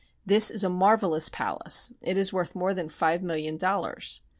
This 0.25 0.49
is 0.49 0.63
a 0.63 0.67
marvelous 0.67 1.29
palace; 1.29 1.93
it 2.01 2.17
is 2.17 2.33
worth 2.33 2.55
more 2.55 2.73
than 2.73 2.89
five 2.89 3.21
million 3.21 3.55
dollars. 3.55 4.21